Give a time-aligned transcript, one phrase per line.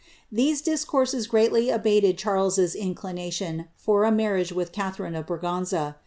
[0.33, 5.95] Tbeie discourses greatly abated Charleses inclination for a marriage with Cithft rine of Braganza.